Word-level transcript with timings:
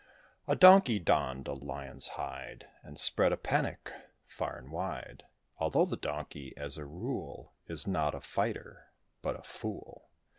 A 0.47 0.55
donkey 0.55 0.97
donned 0.97 1.47
a 1.47 1.53
Lion's 1.53 2.07
hide, 2.17 2.65
And 2.81 2.97
spread 2.97 3.31
a 3.31 3.37
panic, 3.37 3.93
far 4.25 4.57
and 4.57 4.71
wide 4.71 5.27
(Although 5.59 5.85
the 5.85 5.95
Donkey, 5.95 6.55
as 6.57 6.79
a 6.79 6.85
rule, 6.85 7.53
Is 7.67 7.85
not 7.85 8.15
a 8.15 8.21
fighter, 8.21 8.87
but 9.21 9.39
a 9.39 9.43
fool). 9.43 10.09